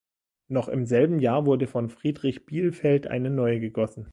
Noch 0.47 0.67
im 0.67 0.87
selben 0.87 1.19
Jahr 1.19 1.45
wurde 1.45 1.67
von 1.67 1.91
Friedrich 1.91 2.47
Bielfeld 2.47 3.05
eine 3.05 3.29
neue 3.29 3.59
gegossen. 3.59 4.09